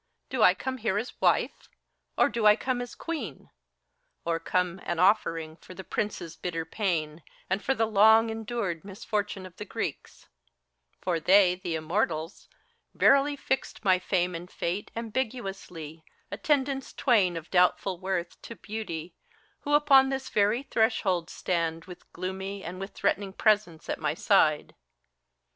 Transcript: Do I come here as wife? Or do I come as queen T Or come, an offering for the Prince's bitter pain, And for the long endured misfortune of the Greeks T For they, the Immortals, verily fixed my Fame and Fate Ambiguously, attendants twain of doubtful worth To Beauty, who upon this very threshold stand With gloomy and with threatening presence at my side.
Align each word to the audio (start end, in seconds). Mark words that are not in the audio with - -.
Do 0.31 0.41
I 0.41 0.55
come 0.55 0.77
here 0.79 0.97
as 0.97 1.21
wife? 1.21 1.69
Or 2.17 2.27
do 2.27 2.47
I 2.47 2.55
come 2.55 2.81
as 2.81 2.95
queen 2.95 3.35
T 3.37 3.49
Or 4.25 4.39
come, 4.39 4.81
an 4.83 4.97
offering 4.97 5.57
for 5.57 5.75
the 5.75 5.83
Prince's 5.83 6.35
bitter 6.35 6.65
pain, 6.65 7.21
And 7.51 7.63
for 7.63 7.75
the 7.75 7.85
long 7.85 8.31
endured 8.31 8.83
misfortune 8.83 9.45
of 9.45 9.57
the 9.57 9.63
Greeks 9.63 10.21
T 10.21 10.27
For 11.03 11.19
they, 11.19 11.53
the 11.53 11.75
Immortals, 11.75 12.49
verily 12.95 13.35
fixed 13.35 13.85
my 13.85 13.99
Fame 13.99 14.33
and 14.33 14.49
Fate 14.49 14.89
Ambiguously, 14.95 16.03
attendants 16.31 16.93
twain 16.93 17.37
of 17.37 17.51
doubtful 17.51 17.99
worth 17.99 18.41
To 18.41 18.55
Beauty, 18.55 19.13
who 19.59 19.75
upon 19.75 20.09
this 20.09 20.29
very 20.29 20.63
threshold 20.63 21.29
stand 21.29 21.85
With 21.85 22.11
gloomy 22.11 22.63
and 22.63 22.79
with 22.79 22.95
threatening 22.95 23.33
presence 23.33 23.87
at 23.87 23.99
my 23.99 24.15
side. 24.15 24.73